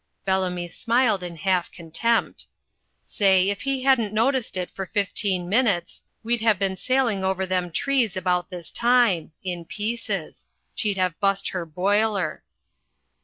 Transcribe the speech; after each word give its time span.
Bellamy 0.25 0.67
smiled 0.67 1.21
in 1.21 1.35
half 1.35 1.71
contempt. 1.71 2.47
"Say, 3.03 3.49
if 3.49 3.61
he 3.61 3.83
hadn't 3.83 4.13
noticed 4.15 4.57
it 4.57 4.71
for 4.71 4.87
fifteen 4.87 5.47
minutes, 5.47 6.01
we'd 6.23 6.41
have 6.41 6.57
been 6.57 6.75
sailing 6.75 7.23
over 7.23 7.45
them 7.45 7.71
trees 7.71 8.17
about 8.17 8.49
this 8.49 8.71
time 8.71 9.31
in 9.43 9.63
pieces. 9.63 10.47
She'd 10.73 10.97
have 10.97 11.19
bust 11.19 11.49
her 11.49 11.67
boiler." 11.67 12.41